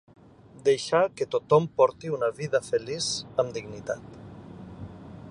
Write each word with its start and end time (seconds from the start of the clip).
Deixar 0.67 1.01
que 1.19 1.27
tothom 1.35 1.67
porti 1.81 2.09
una 2.19 2.29
vida 2.39 2.61
feliç 2.69 3.09
amb 3.43 3.53
dignitat. 3.59 4.19